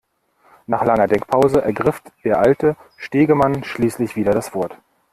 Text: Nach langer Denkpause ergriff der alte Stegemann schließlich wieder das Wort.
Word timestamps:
Nach 0.65 0.83
langer 0.83 1.05
Denkpause 1.05 1.61
ergriff 1.61 2.01
der 2.23 2.39
alte 2.39 2.75
Stegemann 2.97 3.63
schließlich 3.63 4.15
wieder 4.15 4.31
das 4.31 4.55
Wort. 4.55 4.75